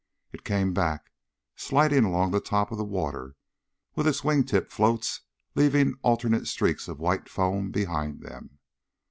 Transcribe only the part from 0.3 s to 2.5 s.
It came back, sliding along the